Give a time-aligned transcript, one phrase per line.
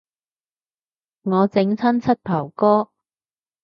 [1.21, 2.89] 我整親膝頭哥